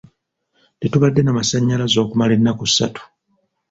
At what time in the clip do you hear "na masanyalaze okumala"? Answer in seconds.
1.23-2.31